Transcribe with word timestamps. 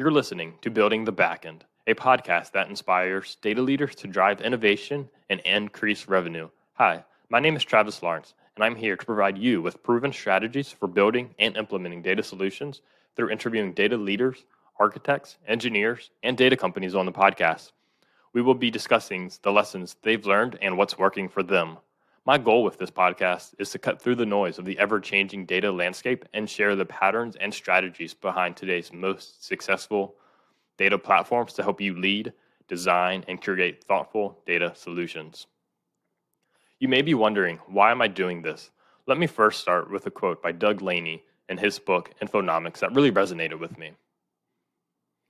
You're 0.00 0.12
listening 0.12 0.54
to 0.60 0.70
Building 0.70 1.04
the 1.04 1.12
Backend, 1.12 1.62
a 1.88 1.92
podcast 1.92 2.52
that 2.52 2.68
inspires 2.68 3.36
data 3.42 3.60
leaders 3.60 3.96
to 3.96 4.06
drive 4.06 4.40
innovation 4.40 5.08
and 5.28 5.40
increase 5.40 6.06
revenue. 6.06 6.50
Hi, 6.74 7.04
my 7.30 7.40
name 7.40 7.56
is 7.56 7.64
Travis 7.64 8.00
Lawrence, 8.00 8.34
and 8.54 8.64
I'm 8.64 8.76
here 8.76 8.96
to 8.96 9.04
provide 9.04 9.36
you 9.36 9.60
with 9.60 9.82
proven 9.82 10.12
strategies 10.12 10.70
for 10.70 10.86
building 10.86 11.34
and 11.40 11.56
implementing 11.56 12.00
data 12.00 12.22
solutions 12.22 12.80
through 13.16 13.30
interviewing 13.30 13.72
data 13.72 13.96
leaders, 13.96 14.44
architects, 14.78 15.38
engineers, 15.48 16.10
and 16.22 16.38
data 16.38 16.56
companies 16.56 16.94
on 16.94 17.04
the 17.04 17.10
podcast. 17.10 17.72
We 18.32 18.40
will 18.40 18.54
be 18.54 18.70
discussing 18.70 19.32
the 19.42 19.50
lessons 19.50 19.96
they've 20.04 20.24
learned 20.24 20.60
and 20.62 20.78
what's 20.78 20.96
working 20.96 21.28
for 21.28 21.42
them. 21.42 21.76
My 22.28 22.36
goal 22.36 22.62
with 22.62 22.76
this 22.76 22.90
podcast 22.90 23.54
is 23.58 23.70
to 23.70 23.78
cut 23.78 24.02
through 24.02 24.16
the 24.16 24.26
noise 24.26 24.58
of 24.58 24.66
the 24.66 24.78
ever 24.78 25.00
changing 25.00 25.46
data 25.46 25.72
landscape 25.72 26.26
and 26.34 26.46
share 26.46 26.76
the 26.76 26.84
patterns 26.84 27.36
and 27.36 27.54
strategies 27.54 28.12
behind 28.12 28.54
today's 28.54 28.92
most 28.92 29.46
successful 29.46 30.14
data 30.76 30.98
platforms 30.98 31.54
to 31.54 31.62
help 31.62 31.80
you 31.80 31.98
lead, 31.98 32.34
design, 32.68 33.24
and 33.28 33.40
create 33.40 33.82
thoughtful 33.82 34.38
data 34.44 34.74
solutions. 34.76 35.46
You 36.78 36.88
may 36.88 37.00
be 37.00 37.14
wondering, 37.14 37.60
why 37.66 37.92
am 37.92 38.02
I 38.02 38.08
doing 38.08 38.42
this? 38.42 38.72
Let 39.06 39.16
me 39.16 39.26
first 39.26 39.62
start 39.62 39.90
with 39.90 40.04
a 40.04 40.10
quote 40.10 40.42
by 40.42 40.52
Doug 40.52 40.82
Laney 40.82 41.24
in 41.48 41.56
his 41.56 41.78
book 41.78 42.12
Infonomics 42.20 42.80
that 42.80 42.92
really 42.92 43.10
resonated 43.10 43.58
with 43.58 43.78
me. 43.78 43.92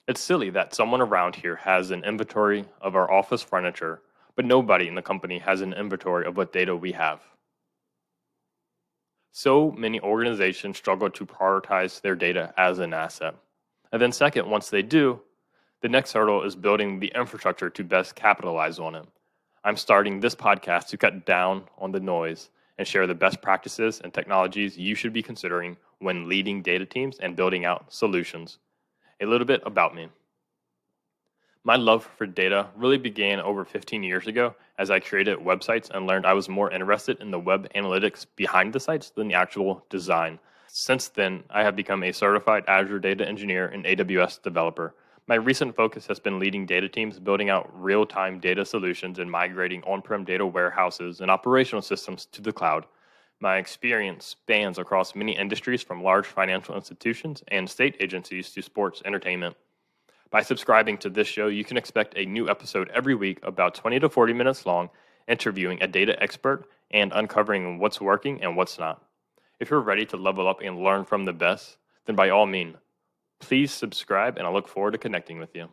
It's 0.09 0.21
silly 0.21 0.51
that 0.51 0.75
someone 0.75 1.01
around 1.01 1.37
here 1.37 1.55
has 1.55 1.93
an 1.93 2.03
inventory 2.03 2.65
of 2.81 2.97
our 2.97 3.09
office 3.09 3.45
furniture 3.45 4.03
but 4.39 4.45
nobody 4.45 4.87
in 4.87 4.95
the 4.95 5.03
company 5.03 5.41
has 5.41 5.63
an 5.63 5.73
inventory 5.73 6.25
of 6.25 6.37
what 6.37 6.53
data 6.53 6.77
we 6.77 6.93
have. 6.93 7.21
So 9.33 9.73
many 9.73 9.99
organizations 9.99 10.77
struggle 10.77 11.11
to 11.11 11.27
prioritize 11.27 12.01
their 12.01 12.15
data 12.15 12.55
as 12.57 12.79
an 12.79 12.95
asset. 12.95 13.35
And 13.91 14.01
then, 14.01 14.13
second, 14.13 14.49
once 14.49 14.71
they 14.71 14.83
do, 14.83 15.21
the 15.81 15.89
next 15.89 16.13
hurdle 16.13 16.45
is 16.45 16.55
building 16.55 17.01
the 17.01 17.11
infrastructure 17.17 17.69
to 17.69 17.83
best 17.83 18.15
capitalize 18.15 18.79
on 18.79 18.95
it. 18.95 19.07
I'm 19.65 19.77
starting 19.77 20.21
this 20.21 20.37
podcast 20.37 20.87
to 20.91 20.97
cut 20.97 21.27
down 21.27 21.65
on 21.77 21.91
the 21.91 21.99
noise 21.99 22.51
and 22.79 22.87
share 22.87 23.09
the 23.09 23.17
best 23.17 23.43
practices 23.43 24.01
and 24.05 24.15
technologies 24.15 24.79
you 24.79 24.95
should 24.95 25.13
be 25.13 25.21
considering 25.21 25.77
when 25.99 26.29
leading 26.29 26.63
data 26.63 26.87
teams 26.87 27.19
and 27.19 27.35
building 27.35 27.65
out 27.65 27.93
solutions. 27.93 28.59
A 29.21 29.27
little 29.27 29.49
bit 29.49 29.63
about 29.67 29.97
me. 29.97 30.11
My 31.69 31.77
love 31.77 32.09
for 32.17 32.25
data 32.25 32.69
really 32.77 32.97
began 32.97 33.41
over 33.41 33.63
15 33.63 34.03
years 34.03 34.27
ago 34.27 34.55
as 34.79 34.91
I 34.91 35.01
created 35.01 35.37
websites 35.37 35.91
and 35.91 36.07
learned 36.07 36.25
I 36.25 36.33
was 36.33 36.49
more 36.49 36.73
interested 36.73 37.21
in 37.21 37.31
the 37.31 37.39
web 37.39 37.71
analytics 37.75 38.25
behind 38.37 38.73
the 38.73 38.81
sites 38.81 39.11
than 39.11 39.29
the 39.29 39.35
actual 39.35 39.85
design. 39.91 40.39
Since 40.69 41.09
then, 41.09 41.45
I 41.51 41.63
have 41.63 41.77
become 41.77 42.03
a 42.05 42.11
certified 42.11 42.65
Azure 42.69 43.01
data 43.01 43.29
engineer 43.29 43.67
and 43.67 43.85
AWS 43.85 44.41
developer. 44.41 44.95
My 45.27 45.35
recent 45.35 45.77
focus 45.77 46.07
has 46.07 46.19
been 46.19 46.39
leading 46.39 46.65
data 46.65 46.89
teams 46.89 47.21
building 47.21 47.51
out 47.51 47.69
real 47.75 48.07
time 48.07 48.41
data 48.41 48.65
solutions 48.65 49.19
and 49.19 49.31
migrating 49.31 49.83
on 49.83 50.01
prem 50.01 50.25
data 50.25 50.47
warehouses 50.47 51.21
and 51.21 51.31
operational 51.31 51.83
systems 51.83 52.25
to 52.33 52.41
the 52.41 52.51
cloud. 52.51 52.87
My 53.41 53.59
experience 53.59 54.25
spans 54.25 54.79
across 54.79 55.15
many 55.15 55.37
industries 55.37 55.83
from 55.83 56.03
large 56.03 56.29
financial 56.29 56.77
institutions 56.77 57.43
and 57.49 57.69
state 57.69 57.99
agencies 58.01 58.53
to 58.53 58.63
sports 58.63 59.03
entertainment. 59.05 59.55
By 60.31 60.43
subscribing 60.43 60.99
to 60.99 61.11
this 61.11 61.27
show, 61.27 61.47
you 61.47 61.65
can 61.65 61.79
expect 61.79 62.13
a 62.17 62.27
new 62.27 62.51
episode 62.51 62.91
every 62.93 63.15
week, 63.15 63.39
about 63.43 63.75
20 63.75 64.01
to 64.01 64.11
40 64.11 64.35
minutes 64.35 64.67
long, 64.67 64.91
interviewing 65.27 65.83
a 65.83 65.87
data 65.87 66.23
expert 66.23 66.69
and 66.91 67.13
uncovering 67.15 67.79
what's 67.79 68.01
working 68.01 68.43
and 68.43 68.55
what's 68.55 68.79
not. 68.79 69.03
If 69.59 69.71
you're 69.71 69.81
ready 69.81 70.05
to 70.07 70.19
level 70.19 70.47
up 70.47 70.61
and 70.61 70.83
learn 70.83 71.07
from 71.07 71.25
the 71.25 71.33
best, 71.33 71.79
then 72.05 72.15
by 72.15 72.29
all 72.29 72.45
means, 72.45 72.77
please 73.41 73.73
subscribe 73.73 74.37
and 74.37 74.47
I 74.47 74.51
look 74.51 74.69
forward 74.69 74.93
to 74.93 74.99
connecting 74.99 75.39
with 75.39 75.55
you. 75.55 75.69